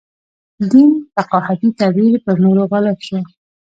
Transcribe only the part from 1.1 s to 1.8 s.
فقاهتي